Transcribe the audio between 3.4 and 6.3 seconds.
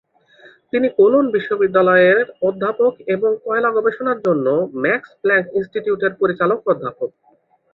কয়লা গবেষণার জন্য মাক্স প্লাংক ইনস্টিটিউটের